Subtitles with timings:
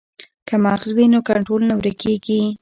[0.47, 2.41] که مغز وي نو کنټرول نه ورکیږي.